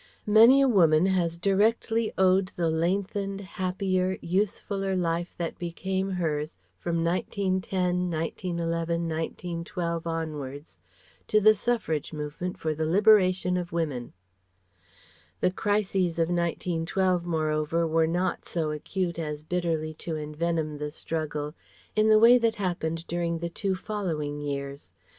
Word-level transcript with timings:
Many 0.25 0.61
a 0.61 0.67
woman 0.67 1.05
has 1.05 1.37
directly 1.37 2.11
owed 2.17 2.47
the 2.55 2.71
lengthened, 2.71 3.39
happier, 3.39 4.17
usefuller 4.23 4.95
life 4.99 5.35
that 5.37 5.59
became 5.59 6.09
hers 6.09 6.57
from 6.79 7.03
1910 7.03 8.09
1911 8.09 9.01
1912 9.03 10.07
onwards 10.07 10.79
to 11.27 11.39
the 11.39 11.53
Suffrage 11.53 12.13
movement 12.13 12.57
for 12.57 12.73
the 12.73 12.87
Liberation 12.87 13.55
of 13.57 13.71
Women. 13.71 14.13
The 15.39 15.51
crises 15.51 16.17
of 16.17 16.29
1912 16.29 17.23
moreover 17.27 17.85
were 17.85 18.07
not 18.07 18.43
so 18.43 18.71
acute 18.71 19.19
as 19.19 19.43
bitterly 19.43 19.93
to 20.01 20.15
envenom 20.15 20.79
the 20.79 20.89
struggle 20.89 21.53
in 21.95 22.09
the 22.09 22.17
way 22.17 22.39
that 22.39 22.55
happened 22.55 23.05
during 23.05 23.37
the 23.37 23.49
two 23.49 23.75
following 23.75 24.39
years. 24.41 24.93